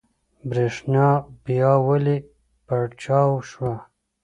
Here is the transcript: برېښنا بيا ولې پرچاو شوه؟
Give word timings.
برېښنا 0.49 1.07
بيا 1.45 1.71
ولې 1.87 2.17
پرچاو 2.67 3.31
شوه؟ 3.49 3.73